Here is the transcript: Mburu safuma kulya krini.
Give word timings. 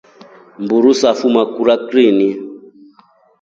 Mburu 0.63 0.91
safuma 1.01 1.41
kulya 1.53 1.75
krini. 1.87 2.29